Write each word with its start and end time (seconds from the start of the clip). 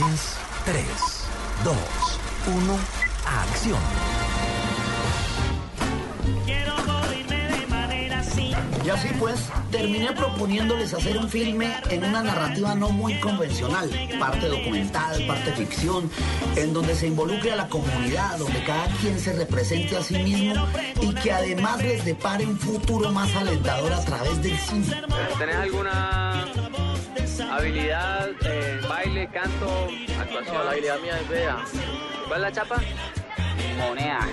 es 0.00 0.36
3, 0.64 0.84
2, 1.64 1.76
1, 2.46 2.78
acción. 3.26 3.78
Quiero 6.46 6.74
morirme 6.86 7.36
de 7.36 7.66
manera 7.66 8.20
así. 8.20 8.54
Y 8.86 8.88
así 8.88 9.08
pues, 9.18 9.50
terminé 9.70 10.12
proponiéndoles 10.12 10.94
hacer 10.94 11.18
un 11.18 11.28
filme 11.28 11.76
en 11.90 12.04
una 12.04 12.22
narrativa 12.22 12.74
no 12.74 12.88
muy 12.88 13.20
convencional, 13.20 13.90
parte 14.18 14.48
documental, 14.48 15.26
parte 15.26 15.52
ficción, 15.52 16.10
en 16.56 16.72
donde 16.72 16.94
se 16.94 17.08
involucre 17.08 17.52
a 17.52 17.56
la 17.56 17.68
comunidad, 17.68 18.38
donde 18.38 18.64
cada 18.64 18.86
quien 19.02 19.20
se 19.20 19.34
represente 19.34 19.98
a 19.98 20.02
sí 20.02 20.18
mismo 20.20 20.66
y 21.02 21.12
que 21.16 21.32
además 21.32 21.82
les 21.82 22.02
depare 22.06 22.46
un 22.46 22.58
futuro 22.58 23.12
más 23.12 23.34
alentador 23.36 23.92
a 23.92 24.02
través 24.02 24.42
del 24.42 24.56
cine. 24.56 25.02
¿Tenés 25.38 25.56
alguna 25.56 26.46
habilidad 27.40 28.28
en 28.44 28.88
baile, 28.88 29.28
canto, 29.32 29.88
actuación? 30.20 30.64
la 30.64 30.70
habilidad 30.70 31.00
mía 31.00 31.20
es 31.20 31.28
vea. 31.28 31.64
¿Cuál 32.28 32.40
es 32.40 32.42
la 32.42 32.52
chapa? 32.52 32.82
Moneda. 33.78 34.28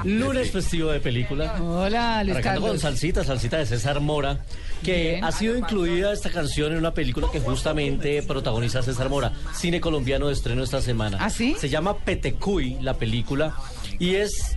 Lunes 0.04 0.50
festivo 0.50 0.90
de 0.90 1.00
película. 1.00 1.54
Hola, 1.60 2.22
Luis 2.22 2.36
Arrancando 2.36 2.60
con 2.60 2.68
Carlos. 2.70 2.82
Salsita, 2.82 3.24
Salsita 3.24 3.58
de 3.58 3.66
César 3.66 4.00
Mora, 4.00 4.44
que 4.82 5.10
Bien. 5.12 5.24
ha 5.24 5.32
sido 5.32 5.56
incluida 5.56 6.12
esta 6.12 6.30
canción 6.30 6.72
en 6.72 6.78
una 6.78 6.92
película 6.94 7.28
que 7.32 7.40
justamente 7.40 8.22
protagoniza 8.22 8.82
César 8.82 9.08
Mora, 9.08 9.32
cine 9.54 9.80
colombiano 9.80 10.28
de 10.28 10.34
estreno 10.34 10.62
esta 10.62 10.80
semana. 10.80 11.18
¿Ah, 11.20 11.30
sí? 11.30 11.56
Se 11.58 11.68
llama 11.68 11.98
Petecuy, 11.98 12.76
la 12.80 12.94
película, 12.94 13.54
y 13.98 14.16
es 14.16 14.56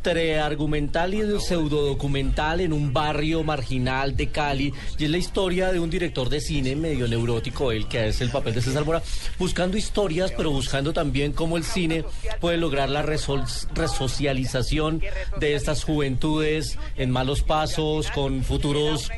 entre 0.00 0.40
argumental 0.40 1.12
y 1.12 1.20
pseudodocumental 1.38 2.62
en 2.62 2.72
un 2.72 2.90
barrio 2.90 3.44
marginal 3.44 4.16
de 4.16 4.28
Cali, 4.28 4.72
y 4.98 5.04
es 5.04 5.10
la 5.10 5.18
historia 5.18 5.72
de 5.72 5.78
un 5.78 5.90
director 5.90 6.30
de 6.30 6.40
cine 6.40 6.74
medio 6.74 7.06
neurótico, 7.06 7.70
él 7.70 7.86
que 7.86 8.08
es 8.08 8.22
el 8.22 8.30
papel 8.30 8.54
de 8.54 8.62
César 8.62 8.86
Mora, 8.86 9.02
buscando 9.38 9.76
historias, 9.76 10.32
pero 10.34 10.52
buscando 10.52 10.94
también 10.94 11.32
cómo 11.32 11.58
el 11.58 11.64
cine 11.64 12.06
puede 12.40 12.56
lograr 12.56 12.88
la 12.88 13.02
resocialización 13.02 15.02
de 15.38 15.54
estas 15.54 15.84
juventudes 15.84 16.78
en 16.96 17.10
malos 17.10 17.42
pasos, 17.42 18.10
con 18.10 18.42
futuros 18.42 19.10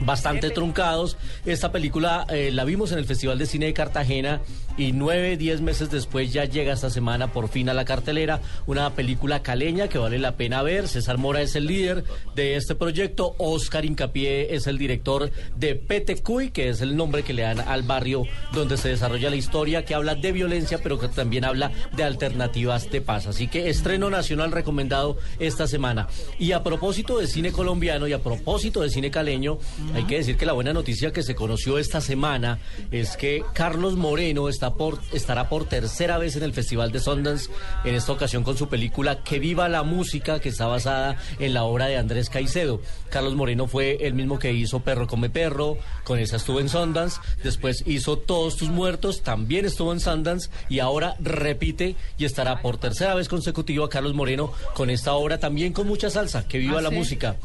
bastante 0.00 0.50
truncados. 0.50 1.16
Esta 1.44 1.72
película 1.72 2.26
eh, 2.30 2.50
la 2.52 2.64
vimos 2.64 2.92
en 2.92 2.98
el 2.98 3.04
Festival 3.04 3.38
de 3.38 3.46
Cine 3.46 3.66
de 3.66 3.74
Cartagena 3.74 4.40
y 4.76 4.92
nueve, 4.92 5.36
diez 5.36 5.60
meses 5.60 5.90
después 5.90 6.32
ya 6.32 6.44
llega 6.44 6.72
esta 6.72 6.90
semana 6.90 7.32
por 7.32 7.48
fin 7.48 7.68
a 7.68 7.74
la 7.74 7.84
cartelera. 7.84 8.40
Una 8.66 8.90
película 8.94 9.42
caleña 9.42 9.88
que 9.88 9.98
vale 9.98 10.18
la 10.18 10.36
pena 10.36 10.62
ver. 10.62 10.88
César 10.88 11.18
Mora 11.18 11.42
es 11.42 11.54
el 11.56 11.66
líder 11.66 12.04
de 12.34 12.56
este 12.56 12.74
proyecto. 12.74 13.34
Oscar 13.38 13.84
Incapié 13.84 14.54
es 14.54 14.66
el 14.66 14.78
director 14.78 15.30
de 15.56 15.74
Petecuy, 15.74 16.50
que 16.50 16.68
es 16.68 16.80
el 16.80 16.96
nombre 16.96 17.22
que 17.22 17.34
le 17.34 17.42
dan 17.42 17.60
al 17.60 17.82
barrio 17.82 18.24
donde 18.52 18.76
se 18.76 18.88
desarrolla 18.88 19.28
la 19.28 19.36
historia, 19.36 19.84
que 19.84 19.94
habla 19.94 20.14
de 20.14 20.32
violencia, 20.32 20.78
pero 20.82 20.98
que 20.98 21.08
también 21.08 21.44
habla 21.44 21.72
de 21.92 22.04
alternativas 22.04 22.90
de 22.90 23.00
paz. 23.00 23.26
Así 23.26 23.48
que 23.48 23.68
estreno 23.68 24.08
nacional 24.08 24.52
recomendado 24.52 25.18
esta 25.38 25.66
semana. 25.66 26.08
Y 26.38 26.52
a 26.52 26.62
propósito 26.62 27.18
de 27.18 27.26
cine 27.26 27.52
colombiano 27.52 28.06
y 28.06 28.12
a 28.12 28.22
propósito 28.22 28.80
de 28.80 28.90
cine 28.90 29.10
caleño, 29.10 29.49
hay 29.94 30.04
que 30.04 30.16
decir 30.18 30.36
que 30.36 30.46
la 30.46 30.52
buena 30.52 30.72
noticia 30.72 31.12
que 31.12 31.22
se 31.22 31.34
conoció 31.34 31.78
esta 31.78 32.00
semana 32.00 32.58
es 32.90 33.16
que 33.16 33.42
Carlos 33.54 33.96
Moreno 33.96 34.48
está 34.48 34.74
por, 34.74 35.00
estará 35.12 35.48
por 35.48 35.64
tercera 35.66 36.18
vez 36.18 36.36
en 36.36 36.42
el 36.42 36.52
Festival 36.52 36.92
de 36.92 37.00
Sundance, 37.00 37.50
en 37.84 37.94
esta 37.94 38.12
ocasión 38.12 38.42
con 38.42 38.56
su 38.56 38.68
película 38.68 39.22
Que 39.22 39.38
viva 39.38 39.68
la 39.68 39.82
música, 39.82 40.40
que 40.40 40.48
está 40.50 40.66
basada 40.66 41.16
en 41.38 41.54
la 41.54 41.64
obra 41.64 41.86
de 41.86 41.96
Andrés 41.96 42.30
Caicedo. 42.30 42.80
Carlos 43.08 43.34
Moreno 43.34 43.66
fue 43.66 43.98
el 44.06 44.14
mismo 44.14 44.38
que 44.38 44.52
hizo 44.52 44.80
Perro 44.80 45.06
come 45.06 45.30
perro, 45.30 45.78
con 46.04 46.18
esa 46.18 46.36
estuvo 46.36 46.60
en 46.60 46.68
Sundance, 46.68 47.20
después 47.42 47.82
hizo 47.86 48.18
Todos 48.18 48.56
tus 48.56 48.68
muertos, 48.68 49.22
también 49.22 49.64
estuvo 49.64 49.92
en 49.92 50.00
Sundance 50.00 50.50
y 50.68 50.78
ahora 50.80 51.16
repite 51.20 51.96
y 52.18 52.24
estará 52.24 52.60
por 52.62 52.76
tercera 52.78 53.14
vez 53.14 53.28
consecutiva 53.28 53.88
Carlos 53.88 54.14
Moreno 54.14 54.52
con 54.74 54.90
esta 54.90 55.14
obra 55.14 55.38
también 55.38 55.72
con 55.72 55.86
mucha 55.86 56.10
salsa, 56.10 56.46
Que 56.46 56.58
viva 56.58 56.78
¿Ah, 56.78 56.82
la 56.82 56.90
sí? 56.90 56.94
música. 56.96 57.36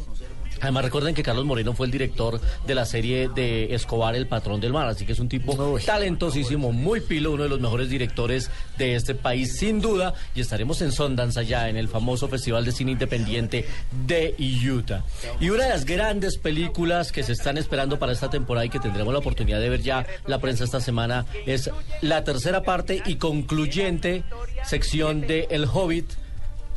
Además 0.62 0.86
recuerden 0.86 1.14
que 1.14 1.24
Carlos 1.24 1.46
Moreno 1.46 1.74
fue 1.74 1.86
el 1.86 1.92
director 1.92 2.40
de 2.66 2.76
la 2.76 2.86
serie 2.86 3.30
de 3.30 3.74
Escobar, 3.74 4.16
El 4.16 4.28
Patrón 4.28 4.60
del 4.60 4.74
Mar, 4.74 4.88
así 4.88 5.06
que 5.06 5.14
es 5.14 5.20
un 5.20 5.30
tipo 5.30 5.78
talentosísimo, 5.86 6.72
muy 6.72 7.02
pilo, 7.02 7.32
uno 7.32 7.44
de 7.44 7.50
los 7.50 7.60
mejores 7.60 7.90
directores 7.90 8.50
de 8.78 8.96
este 8.96 9.16
país, 9.16 9.58
sin 9.58 9.82
duda, 9.82 10.14
y 10.34 10.42
estaremos 10.42 10.82
en 10.82 10.92
Sundance 10.92 11.40
allá, 11.40 11.70
en 11.70 11.78
el 11.78 11.88
famoso 11.88 12.28
Festival 12.28 12.66
de 12.66 12.72
Cine 12.72 12.92
Independiente 12.92 13.66
de 14.06 14.36
Utah. 14.70 15.04
Y 15.40 15.50
una 15.50 15.64
de 15.64 15.70
las 15.70 15.86
grandes 15.86 16.38
películas 16.38 17.12
que 17.12 17.24
se 17.24 17.34
están 17.34 17.58
esperando 17.58 18.00
para 18.00 18.12
esta 18.12 18.30
temporada 18.30 18.66
y 18.66 18.70
que 18.70 18.80
tendremos 18.80 19.14
la 19.14 19.20
oportunidad 19.20 19.60
de 19.60 19.70
ver 19.70 19.82
ya 19.82 20.06
la 20.26 20.40
prensa 20.40 20.64
esta 20.64 20.80
semana 20.80 21.26
es 21.46 21.70
la 22.02 22.24
tercera 22.24 22.64
parte 22.64 23.02
y 23.06 23.16
concluyente 23.16 24.24
sección 24.64 25.22
de 25.22 25.48
El 25.50 25.66
Hobbit, 25.66 26.10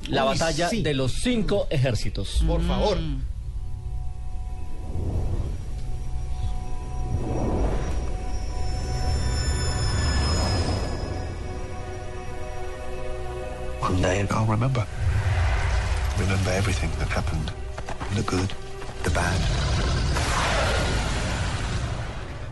la 0.08 0.24
Uy, 0.24 0.30
batalla 0.30 0.68
sí. 0.68 0.82
de 0.82 0.94
los 0.94 1.12
cinco 1.12 1.66
ejércitos. 1.70 2.42
Por 2.46 2.62
favor. 2.66 2.98
I'll 13.88 14.44
remember. 14.44 14.86
Remember 16.18 16.50
everything 16.50 16.90
that 16.98 17.08
happened. 17.08 17.50
The 18.14 18.22
good, 18.22 18.52
the 19.02 19.10
bad. 19.10 19.40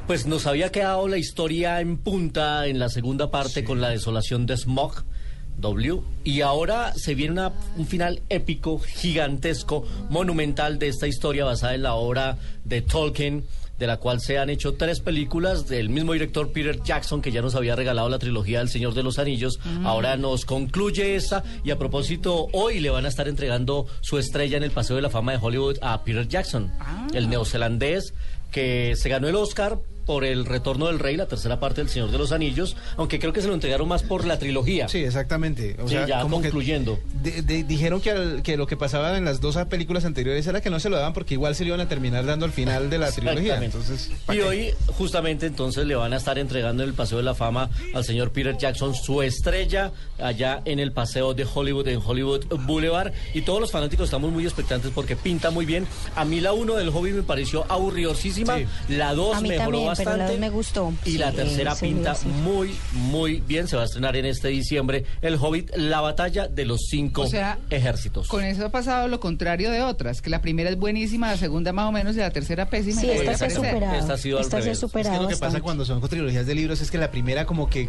Pues 0.07 0.25
nos 0.27 0.47
había 0.47 0.71
quedado 0.71 1.09
la 1.09 1.19
historia 1.19 1.81
en 1.81 1.99
punta 1.99 2.67
en 2.67 2.79
la 2.79 2.89
segunda 2.89 3.31
parte 3.31 3.65
con 3.65 3.81
la 3.81 3.91
desolación 3.91 4.47
de 4.47 4.57
Smog. 4.57 5.05
W. 5.59 6.03
Y 6.25 6.43
ahora 6.43 6.93
se 6.95 7.15
viene 7.15 7.51
un 7.77 7.87
final 7.87 8.23
épico, 8.29 8.79
gigantesco, 8.79 9.85
monumental 10.11 10.79
de 10.79 10.89
esta 10.89 11.07
historia 11.07 11.45
basada 11.45 11.75
en 11.75 11.83
la 11.83 11.95
obra 11.95 12.39
de 12.65 12.83
Tolkien, 12.83 13.45
de 13.79 13.87
la 13.87 13.99
cual 13.99 14.21
se 14.21 14.39
han 14.39 14.51
hecho 14.51 14.75
tres 14.75 15.01
películas 15.01 15.69
del 15.69 15.89
mismo 15.89 16.13
director 16.13 16.53
Peter 16.53 16.83
Jackson, 16.83 17.23
que 17.23 17.33
ya 17.33 17.43
nos 17.43 17.55
había 17.55 17.77
regalado 17.77 18.09
la 18.09 18.19
trilogía 18.19 18.61
del 18.61 18.69
Señor 18.69 18.95
de 18.95 19.03
los 19.03 19.19
Anillos. 19.19 19.59
Ahora 19.85 20.17
nos 20.17 20.45
concluye 20.45 21.17
esta. 21.17 21.45
Y 21.65 21.71
a 21.71 21.79
propósito, 21.79 22.49
hoy 22.53 22.81
le 22.81 22.91
van 22.91 23.05
a 23.05 23.09
estar 23.09 23.29
entregando 23.29 23.87
su 24.01 24.19
estrella 24.19 24.57
en 24.57 24.63
el 24.63 24.71
Paseo 24.71 24.97
de 24.97 25.03
la 25.03 25.11
Fama 25.11 25.33
de 25.33 25.39
Hollywood 25.41 25.79
a 25.83 26.03
Peter 26.05 26.27
Jackson, 26.27 26.73
el 27.13 27.29
neozelandés 27.29 28.15
que 28.51 28.95
se 28.97 29.09
ganó 29.09 29.29
el 29.29 29.35
Oscar 29.35 29.79
por 30.07 30.25
el 30.25 30.47
Retorno 30.47 30.87
del 30.87 30.99
Rey, 30.99 31.17
la 31.17 31.27
tercera 31.27 31.59
parte 31.61 31.81
del 31.83 31.91
Señor 31.91 32.11
de 32.13 32.19
los 32.19 32.33
Anillos, 32.33 32.77
aunque 32.97 33.19
creo 33.19 33.33
que 33.33 33.43
se 33.43 33.49
lo 33.49 33.55
entregaron 33.55 33.89
más 33.89 34.03
por 34.05 34.25
la 34.25 34.39
trilogía. 34.39 34.89
Sí, 34.89 34.99
exactamente. 34.99 35.77
O 35.83 35.89
Sí, 35.89 35.95
sea, 35.95 36.07
ya 36.07 36.21
como 36.23 36.39
que 36.41 36.49
concluyendo. 36.49 36.99
de- 37.23 37.43
de- 37.43 37.65
dijeron 37.65 38.01
que, 38.01 38.11
al- 38.13 38.43
que 38.43 38.57
lo 38.57 38.67
que 38.67 38.77
pasaba 38.77 39.19
en 39.19 39.25
las 39.25 39.41
dos 39.41 39.57
películas 39.69 40.05
anteriores 40.05 40.47
era 40.47 40.61
que 40.61 40.71
no 40.71 40.79
se 40.81 40.89
lo 40.89 40.97
daban 40.97 41.13
porque 41.13 41.35
igual 41.35 41.55
se 41.55 41.65
lo 41.65 41.69
iban 41.69 41.81
a 41.81 41.89
terminar 41.89 42.25
dando 42.25 42.45
al 42.47 42.53
final 42.53 42.89
de 42.89 42.99
la 42.99 43.11
trilogía. 43.11 43.63
Entonces, 43.63 44.11
¿pa' 44.25 44.35
y 44.35 44.39
qué? 44.39 44.45
hoy 44.45 44.71
justamente 44.97 45.47
entonces 45.47 45.85
le 45.87 45.97
van 45.97 46.13
a 46.13 46.17
estar 46.19 46.39
entregando 46.39 46.83
en 46.85 46.89
el 46.91 46.95
Paseo 46.95 47.19
de 47.19 47.25
la 47.25 47.35
Fama 47.35 47.69
al 47.95 48.05
señor 48.05 48.31
Peter 48.31 48.57
Jackson 48.57 48.95
su 48.95 49.23
estrella 49.23 49.91
allá 50.21 50.63
en 50.65 50.79
el 50.79 50.93
Paseo 50.93 51.35
de 51.35 51.45
Hollywood, 51.53 51.89
en 51.89 52.01
Hollywood 52.05 52.45
Boulevard. 52.67 53.13
Y 53.35 53.43
todos 53.43 53.61
los 53.61 53.71
fanáticos 53.73 54.05
estamos 54.05 54.31
muy 54.31 54.45
expectantes 54.45 54.93
porque 54.95 55.17
pinta 55.17 55.51
muy 55.51 55.67
bien. 55.67 55.87
A 56.15 56.25
mí 56.25 56.41
la 56.41 56.53
1 56.53 56.75
del 56.77 56.91
hobby 56.91 57.13
me 57.13 57.23
pareció 57.23 57.65
aburridosísima. 57.69 58.59
Sí. 58.59 58.67
La 58.91 59.15
2 59.15 59.37
A 59.37 59.41
mí 59.41 59.49
mejoró 59.49 59.79
también, 59.79 59.96
bastante. 60.05 60.25
pero 60.25 60.33
la 60.35 60.39
me 60.41 60.51
gustó. 60.51 60.93
Y 61.05 61.19
la 61.19 61.31
Sí, 61.31 61.37
tercera 61.37 61.75
sí, 61.75 61.87
pinta 61.87 62.15
sí. 62.15 62.27
muy, 62.29 62.75
muy 62.93 63.41
bien. 63.47 63.69
Se 63.69 63.77
va 63.77 63.83
a 63.83 63.85
estrenar 63.87 64.17
en 64.17 64.27
este 64.27 64.49
diciembre 64.49 65.05
El 65.23 65.35
Hobbit, 65.37 65.75
la 65.77 66.01
batalla 66.01 66.49
de 66.49 66.65
los 66.65 66.87
cinco 66.89 67.23
O 67.23 67.27
sea, 67.27 67.59
ejércitos. 67.71 68.29
Con 68.29 68.45
eso 68.45 68.67
ha 68.67 68.71
pasado 68.71 69.09
lo 69.09 69.21
contrario 69.21 69.71
de 69.71 69.83
otras, 69.83 70.23
que 70.23 70.31
la 70.31 70.41
primera 70.41 70.71
es 70.71 70.77
buenísima, 70.77 71.29
la 71.31 71.37
segunda 71.37 71.73
más 71.73 71.89
o 71.89 71.93
menos 71.93 72.15
y 72.17 72.19
la 72.19 72.31
tercera 72.31 72.69
pésima. 72.69 73.01
Sí, 73.01 73.11
esta 73.11 73.37
se 73.37 73.45
ha 73.47 73.51
superado. 73.51 73.95
Esta 73.95 74.15
ha 74.15 74.19
sido 74.19 74.39
al 74.39 74.45
Esta 74.45 74.57
se 74.57 74.57
ha 74.57 74.61
revés. 74.61 74.77
Es 74.77 74.81
que 74.81 74.87
Es 74.87 74.91
superado 74.93 75.17
que 75.19 75.23
lo 75.23 75.29
que 75.29 75.35
pasa 75.35 75.45
bastante. 75.47 75.63
cuando 75.63 75.85
son 75.85 76.01
trilogías 76.09 76.47
de 76.47 76.55
libros 76.55 76.81
es 76.81 76.91
que 76.91 76.99
la 76.99 77.11
primera 77.11 77.47
como 77.47 77.69
que 77.69 77.89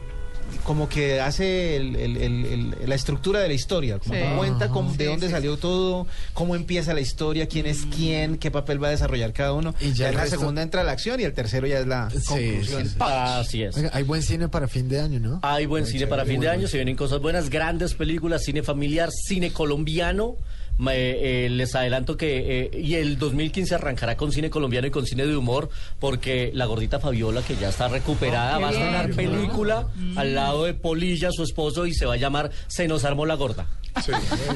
como 0.64 0.90
que 0.90 1.22
hace 1.22 1.76
el- 1.78 1.96
el- 1.96 2.18
el- 2.18 2.46
el- 2.46 2.76
la 2.90 2.96
estructura 2.96 3.40
de 3.40 3.48
la 3.48 3.54
historia, 3.54 4.00
como 4.00 4.16
Sí. 4.16 4.22
cuenta 4.38 4.70
cómo- 4.70 4.94
de 4.94 5.06
dónde 5.06 5.28
sí, 5.28 5.32
salió 5.32 5.58
todo, 5.58 6.08
cómo 6.34 6.56
empieza 6.56 6.94
la 6.94 7.02
historia, 7.02 7.48
quién 7.48 7.66
es 7.66 7.86
quién, 7.96 8.38
qué 8.38 8.52
papel 8.52 8.82
va 8.84 8.88
a 8.88 8.92
desarrollar 8.92 9.34
cada 9.34 9.54
uno. 9.54 9.74
Y 9.80 9.94
ya 9.94 10.10
en 10.10 10.16
la 10.16 10.24
resto- 10.24 10.40
segunda 10.40 10.62
entra 10.62 10.84
la 10.84 10.92
acción 10.92 11.20
y 11.20 11.24
el 11.24 11.34
tercero 11.34 11.68
ya 11.68 11.80
es 11.80 11.88
la 11.88 12.10
Sí, 12.10 12.20
conclusión. 12.28 12.84
sí, 12.84 12.90
sí. 12.90 12.96
Así 13.00 13.64
es. 13.64 13.78
Oiga, 13.78 13.90
hay 13.94 14.04
buen 14.04 14.22
cine 14.24 14.50
para 14.50 14.68
fin 14.68 14.90
de 14.90 15.00
año, 15.00 15.20
¿no? 15.20 15.40
Hay 15.44 15.66
buen 15.66 15.86
cine 15.86 16.08
para 16.08 16.26
fin 16.26 16.40
de 16.42 16.50
año, 16.50 16.68
se 16.68 16.78
vienen 16.78 16.96
cosas 16.96 17.20
buenas, 17.20 17.50
grandes 17.50 17.94
películas, 17.94 18.44
cine 18.44 18.64
familiar, 18.64 19.10
cine 19.12 19.52
colombiano. 19.52 20.36
Me- 20.78 21.46
eh, 21.46 21.50
les 21.50 21.74
adelanto 21.76 22.18
que 22.18 22.70
eh, 22.74 22.80
y 22.82 22.96
el 22.96 23.18
2015 23.18 23.76
arrancará 23.76 24.16
con 24.18 24.32
cine 24.32 24.50
colombiano 24.50 24.88
y 24.88 24.92
con 24.92 25.06
cine 25.06 25.26
de 25.26 25.36
humor 25.36 25.70
porque 26.00 26.52
la 26.54 26.66
gordita 26.66 27.00
Fabiola 27.00 27.42
que 27.42 27.56
ya 27.56 27.70
está 27.70 27.88
recuperada 27.88 28.58
Oh, 28.58 28.62
va 28.62 28.68
a 28.70 28.72
estrenar 28.72 29.12
película 29.12 29.88
al 30.16 30.36
lado 30.36 30.66
de 30.66 30.74
Polilla 30.74 31.30
su 31.32 31.44
esposo 31.44 31.86
y 31.88 31.94
se 31.94 32.06
va 32.06 32.14
a 32.14 32.18
llamar 32.18 32.52
Se 32.68 32.88
nos 32.88 33.06
armó 33.06 33.26
la 33.26 33.36
gorda. 33.36 33.68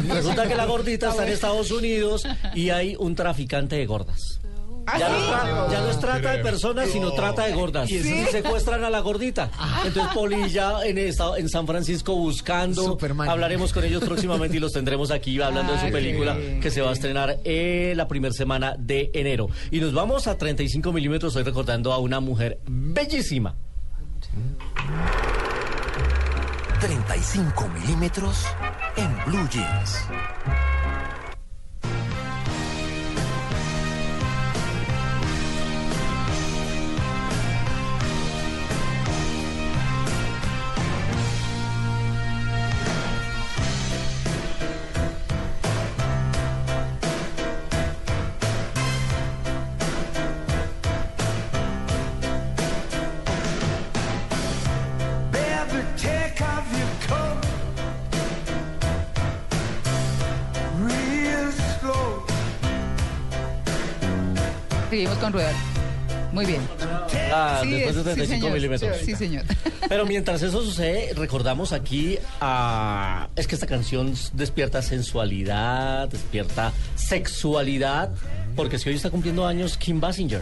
Resulta 0.10 0.48
que 0.48 0.56
la 0.56 0.66
gordita 0.66 1.10
está 1.10 1.26
en 1.26 1.34
Estados 1.34 1.72
Unidos 1.72 2.28
y 2.54 2.70
hay 2.70 2.96
un 3.00 3.16
traficante 3.16 3.76
de 3.78 3.86
gordas. 3.88 4.40
¿Ah, 4.94 4.98
Ya, 5.00 5.10
no, 5.10 5.16
tra- 5.20 5.72
ya 5.72 5.82
no 5.82 5.90
es 5.90 6.00
trata 6.00 6.32
de 6.34 6.40
personas, 6.44 6.90
sino 6.90 7.12
trata 7.14 7.46
de 7.46 7.54
gordas. 7.54 7.90
Y 7.90 8.02
¿Sí? 8.04 8.26
secuestran 8.32 8.84
a 8.84 8.90
la 8.90 9.00
gordita. 9.00 9.50
Entonces 9.86 10.14
Poli 10.14 10.50
ya 10.50 10.84
en, 10.84 10.98
esta- 10.98 11.38
en 11.38 11.48
San 11.50 11.66
Francisco 11.66 12.16
buscando. 12.16 12.84
Superman. 12.84 13.30
Hablaremos 13.30 13.72
con 13.74 13.84
ellos 13.86 14.04
próximamente 14.04 14.58
y 14.58 14.60
los 14.60 14.74
tendremos 14.74 15.12
aquí 15.12 15.40
hablando 15.42 15.72
de 15.74 15.80
Ah, 15.80 15.86
su 15.86 15.92
película 15.92 16.38
que 16.62 16.70
se 16.72 16.82
va 16.82 16.90
a 16.90 16.94
estrenar 16.94 17.38
eh, 17.46 17.94
la 17.96 18.08
primera 18.08 18.34
semana 18.34 18.76
de 18.78 19.12
enero. 19.14 19.48
Y 19.72 19.80
nos 19.80 19.94
vamos 19.94 20.28
a 20.28 20.38
35 20.38 20.92
milímetros, 20.92 21.36
hoy 21.36 21.44
recordando 21.44 21.94
a 21.94 21.98
una 22.00 22.20
mujer 22.20 22.60
bellísima. 22.68 23.56
35 26.80 27.68
milímetros 27.70 28.46
en 28.98 29.16
Blue 29.26 29.48
Jeans. 29.50 29.98
Seguimos 64.92 65.18
con 65.18 65.34
Rueda. 65.34 65.52
Muy 66.34 66.46
bien. 66.46 66.62
Ah, 67.34 67.60
Sí, 67.64 67.72
después 67.72 67.96
de 67.96 68.02
es- 68.02 68.08
sí, 68.08 68.14
35 68.14 68.42
señor. 68.42 68.54
milímetros. 68.54 68.98
Sí, 69.04 69.16
señor. 69.16 69.44
Pero 69.90 70.06
mientras 70.06 70.42
eso 70.44 70.62
sucede, 70.64 71.14
recordamos 71.16 71.74
aquí 71.74 72.18
a... 72.40 73.28
Es 73.36 73.48
que 73.48 73.56
esta 73.56 73.66
canción 73.68 74.14
despierta 74.34 74.82
sensualidad, 74.82 76.08
despierta 76.10 76.72
sexualidad, 76.96 78.10
porque 78.56 78.78
si 78.80 78.88
hoy 78.90 78.96
está 78.96 79.10
cumpliendo 79.10 79.46
años 79.48 79.76
Kim 79.78 80.00
Basinger. 80.00 80.42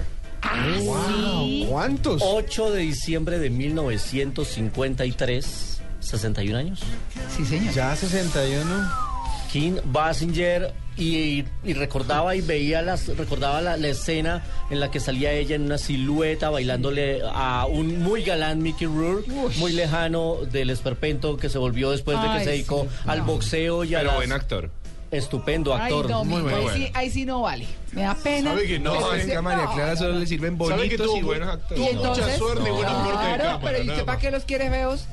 Wow, 0.84 1.68
¿Cuántos? 1.70 2.22
8 2.24 2.72
de 2.72 2.82
diciembre 2.82 3.40
de 3.40 3.50
1953, 3.50 5.82
61 6.00 6.58
años. 6.58 6.80
Sí, 7.36 7.44
señor. 7.46 7.74
Ya 7.74 7.94
61. 7.96 9.09
Kim 9.52 9.78
Basinger 9.86 10.74
y, 10.98 11.46
y 11.64 11.74
recordaba 11.74 12.36
y 12.36 12.42
veía 12.42 12.82
las 12.82 13.08
recordaba 13.18 13.62
la, 13.62 13.78
la 13.78 13.88
escena 13.88 14.44
en 14.70 14.80
la 14.82 14.92
que 14.92 15.00
salía 15.00 15.32
ella 15.32 15.56
en 15.56 15.64
una 15.64 15.78
silueta 15.78 16.50
bailándole 16.50 17.22
a 17.26 17.66
un 17.68 18.02
muy 18.04 18.24
galán 18.24 18.62
Mickey 18.62 18.86
Rourke, 18.88 19.30
muy 19.58 19.72
lejano 19.72 20.36
del 20.52 20.70
esperpento 20.70 21.38
que 21.38 21.50
se 21.50 21.58
volvió 21.58 21.92
después 21.92 22.18
de 22.22 22.26
que 22.28 22.32
Ay, 22.34 22.44
se 22.44 22.50
dedicó 22.52 22.84
sí, 22.84 22.90
al 23.08 23.20
no. 23.20 23.26
boxeo 23.26 23.84
y 23.86 23.96
a 23.96 24.00
Pero 24.00 24.08
las- 24.10 24.18
buen 24.18 24.32
actor. 24.34 24.72
estupendo 25.10 25.74
Ay, 25.74 25.82
actor. 25.84 26.10
no, 26.10 26.24
Muy 26.26 26.42
bueno. 26.42 26.70
ahí, 26.70 26.78
sí, 26.86 26.92
ahí 26.94 27.10
sí 27.10 27.26
no 27.26 27.42
vale. 27.42 27.66
Me 27.94 28.02
da 28.04 28.14
pena. 28.16 28.52
¿Sabe 28.52 28.68
que 28.68 28.78
no? 28.80 29.14
Es 29.16 29.26
que 29.26 29.36
a 29.36 29.42
María 29.42 29.66
no, 29.66 29.74
Clara 29.74 29.96
solo 29.96 30.14
no, 30.14 30.20
le 30.20 30.28
sirven 30.28 30.58
bonitos 30.58 31.10
y 31.18 31.22
buenos 31.24 31.50
actores. 31.50 31.84
Y 31.84 31.88
entonces, 31.90 32.26
Mucha 32.26 32.38
suerte 32.38 32.70
y 32.70 32.72
buen 32.74 32.86
aporte 32.86 33.08
de 33.10 33.14
claro, 33.18 33.44
cámara, 33.44 33.60
pero 33.64 33.84
¿y 33.84 33.90
usted 33.90 34.06
para 34.06 34.20
qué 34.20 34.30
los 34.32 34.44
quiere 34.44 34.70
feos 34.70 35.06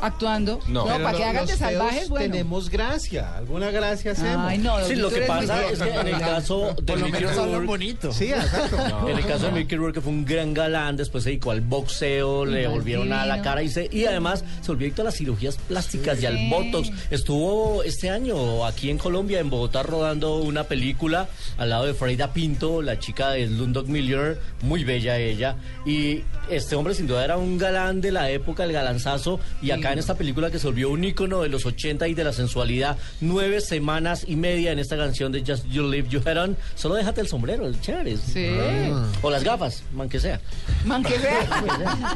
actuando? 0.00 0.60
No. 0.68 0.84
para 0.84 1.12
que 1.12 1.24
hagan 1.24 1.46
de 1.46 1.56
salvajes, 1.56 2.08
bueno. 2.08 2.32
Tenemos 2.32 2.70
gracia, 2.70 3.36
alguna 3.36 3.70
gracia 3.70 4.12
hacemos. 4.12 4.46
Ay, 4.48 4.58
no, 4.58 4.78
Sí, 4.84 4.96
lo 4.96 5.10
que 5.10 5.22
pasa 5.22 5.66
es 5.70 5.78
que 5.78 5.90
en 5.90 6.08
el 6.08 6.18
caso 6.18 6.74
de 6.76 6.82
Por 6.82 6.98
lo 6.98 7.06
Mickey 7.06 7.20
menos 7.20 7.38
hablan 7.38 7.52
Rourke, 7.52 7.66
bonito. 7.66 8.12
Sí, 8.12 8.32
exacto. 8.32 8.76
En 9.08 9.16
el 9.16 9.26
caso 9.26 9.46
de 9.46 9.52
Mickey 9.52 9.78
Rourke, 9.78 9.94
que 9.94 10.00
fue 10.00 10.12
un 10.12 10.24
gran 10.24 10.54
galán, 10.54 10.96
después 10.96 11.24
se 11.24 11.30
dedicó 11.30 11.50
al 11.50 11.60
boxeo, 11.60 12.44
le 12.44 12.66
volvieron 12.68 13.12
a 13.12 13.26
la 13.26 13.42
cara 13.42 13.62
y, 13.62 13.68
se, 13.68 13.88
y 13.90 14.04
además 14.04 14.44
se 14.60 14.68
volvió 14.68 14.86
adicto 14.86 15.02
a 15.02 15.06
las 15.06 15.16
cirugías 15.16 15.56
plásticas 15.56 16.22
y 16.22 16.26
al 16.26 16.48
botox. 16.48 16.90
Estuvo 17.10 17.82
este 17.82 18.10
año 18.10 18.64
aquí 18.66 18.90
en 18.90 18.98
Colombia, 18.98 19.40
en 19.40 19.50
Bogotá, 19.50 19.82
rodando 19.82 20.36
una 20.36 20.64
película 20.64 21.28
al 21.56 21.70
lado 21.70 21.86
de 21.86 21.94
Freida 21.94 22.32
Pinto, 22.32 22.82
la 22.82 22.98
chica 22.98 23.30
de 23.30 23.46
Slumdog 23.46 23.88
Millionaire, 23.88 24.38
muy 24.62 24.84
bella 24.84 25.18
ella. 25.18 25.56
Y 25.86 26.22
este 26.50 26.76
hombre 26.76 26.94
sin 26.94 27.06
duda 27.06 27.24
era 27.24 27.36
un 27.36 27.58
galán 27.58 28.00
de 28.00 28.12
la 28.12 28.30
época, 28.30 28.64
el 28.64 28.72
galanzazo. 28.72 29.40
Y 29.62 29.70
acá 29.70 29.87
en 29.92 29.98
esta 29.98 30.14
película 30.16 30.50
que 30.50 30.58
se 30.58 30.66
volvió 30.66 30.90
un 30.90 31.02
ícono 31.04 31.42
de 31.42 31.48
los 31.48 31.64
80 31.66 32.06
y 32.08 32.14
de 32.14 32.24
la 32.24 32.32
sensualidad, 32.32 32.96
nueve 33.20 33.60
semanas 33.60 34.24
y 34.26 34.36
media 34.36 34.72
en 34.72 34.78
esta 34.78 34.96
canción 34.96 35.32
de 35.32 35.40
Just 35.46 35.66
You 35.68 35.88
Live 35.90 36.08
You 36.08 36.20
Head 36.24 36.42
On. 36.42 36.56
Solo 36.74 36.94
déjate 36.94 37.20
el 37.20 37.28
sombrero, 37.28 37.66
el 37.66 37.80
chévere. 37.80 38.16
Sí. 38.16 38.46
Eh, 38.46 38.92
O 39.22 39.30
las 39.30 39.42
gafas, 39.44 39.82
man 39.92 40.08
que 40.08 40.20
sea. 40.20 40.40
Man, 40.84 41.02
que 41.02 41.18
sea. 41.18 41.64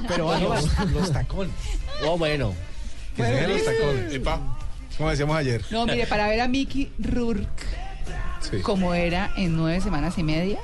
Pero 0.08 0.26
vamos, 0.26 0.64
los 0.92 1.12
tacones. 1.12 1.52
Oh, 2.04 2.18
bueno. 2.18 2.52
Que 3.16 3.22
se 3.22 3.30
vean 3.32 3.50
los 3.52 3.64
tacones. 3.64 4.12
Epa. 4.14 4.58
Como 4.96 5.10
decíamos 5.10 5.36
ayer. 5.36 5.64
No, 5.70 5.86
mire, 5.86 6.06
para 6.06 6.26
ver 6.28 6.40
a 6.40 6.48
Mickey 6.48 6.90
Rourke 6.98 7.46
Sí. 8.40 8.58
como 8.60 8.92
era 8.92 9.30
en 9.36 9.56
nueve 9.56 9.80
semanas 9.80 10.18
y 10.18 10.22
media. 10.24 10.58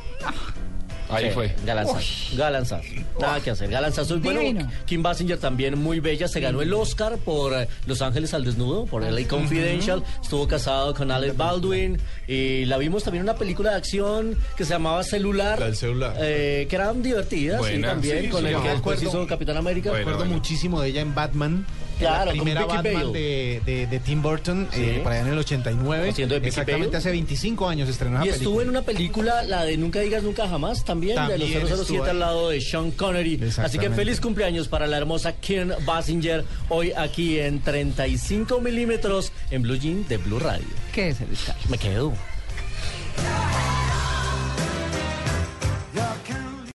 Ahí 1.10 1.26
Sí, 1.26 1.31
fue. 1.32 1.55
Galanzazo. 1.64 2.37
Galanzazo. 2.37 2.84
Nada 3.20 3.40
que 3.40 3.50
hacer. 3.50 3.70
Galanzazo. 3.70 4.16
Y 4.16 4.20
bueno, 4.20 4.40
Divino. 4.40 4.70
Kim 4.87 5.02
Basinger 5.02 5.38
también 5.38 5.78
muy 5.78 6.00
bella. 6.00 6.28
Se 6.28 6.40
ganó 6.40 6.60
el 6.62 6.72
Oscar 6.75 7.16
por 7.19 7.55
eh, 7.55 7.69
Los 7.87 8.02
Ángeles 8.02 8.34
al 8.34 8.44
Desnudo, 8.44 8.84
por 8.87 9.02
LA 9.02 9.26
Confidential. 9.26 10.02
Estuvo 10.22 10.46
casado 10.46 10.94
con 10.94 11.10
Alec 11.10 11.37
Baldwin. 11.37 11.99
Y 12.26 12.64
la 12.66 12.76
vimos 12.78 13.05
también 13.05 13.22
en 13.25 13.31
una 13.31 13.38
película 13.38 13.70
de 13.70 13.76
acción 13.76 14.37
que 14.56 14.64
se 14.64 14.70
llamaba 14.75 15.02
Celular. 15.02 15.58
La 15.60 15.66
del 15.66 15.76
celular. 15.76 16.14
eh, 16.20 16.66
que 16.69 16.76
eran 16.76 17.02
divertidas. 17.02 17.64
sí, 17.66 17.81
también. 17.81 18.25
sí, 18.25 18.28
con 18.28 18.43
sí, 18.43 18.49
el 18.49 18.56
que 18.56 18.62
me 18.62 18.69
después 18.70 18.99
acuerdo. 18.99 19.19
hizo 19.20 19.26
Capitán 19.28 19.56
América. 19.56 19.90
Bueno. 19.90 20.06
Recuerdo 20.10 20.31
muchísimo 20.32 20.81
de 20.82 20.88
ella 20.88 21.00
en 21.00 21.14
Batman. 21.14 21.66
Claro, 21.99 22.25
la 22.27 22.31
con 22.33 22.45
primera 22.45 22.61
Vicky 22.62 22.77
Batman 22.77 22.95
Bale. 22.95 23.12
de, 23.19 23.62
de, 23.67 23.87
de 23.87 24.00
Tim 24.00 24.23
Burton, 24.23 24.69
Sí. 24.73 24.81
eh, 24.83 25.00
por 25.03 25.12
allá 25.12 25.23
en 25.23 25.29
el 25.29 25.39
89. 25.39 26.11
Haciendo 26.11 26.39
de 26.41 26.47
Exactamente 26.49 26.87
Bale. 26.89 26.99
hace 26.99 27.11
25 27.11 27.69
años 27.69 27.89
estrenó 27.89 28.25
Y 28.25 28.29
estuvo 28.29 28.62
en 28.62 28.69
una 28.69 28.83
película, 28.83 29.43
la 29.43 29.65
de 29.65 29.77
Nunca 29.77 30.00
digas 30.00 30.23
nunca 30.23 30.49
jamás, 30.49 30.85
también, 30.85 31.17
También 31.17 31.41
de 31.41 31.47
los 31.47 31.71
estuvo 31.71 31.85
007 31.85 32.05
ahí. 32.05 32.11
al 32.11 32.19
lado 32.21 32.49
de 32.50 32.61
Sean 32.61 32.91
Connery. 32.93 33.41
Así 33.59 33.79
que 33.79 33.91
feliz 33.91 34.21
cumpleaños 34.21 34.69
para 34.69 34.87
la 34.87 34.97
hermosa 34.97 35.33
Kim 35.33 35.71
Basinger, 35.85 36.45
hoy 36.69 36.93
aquí 36.97 37.39
en 37.39 37.61
35 37.61 38.61
milímetros 38.61 39.33
en 39.51 39.62
Blue 39.62 39.77
Jean 39.77 40.06
de 40.09 40.17
Blue 40.19 40.39
Radio. 40.39 40.67
¿Qué 40.93 41.09
es 41.11 41.21
el? 41.21 41.29
Me 41.69 41.79
quedo. 41.79 42.12